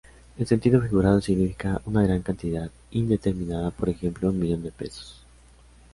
[0.39, 5.21] En sentido figurado significa una gran cantidad indeterminada, por ejemplo un millón de besos.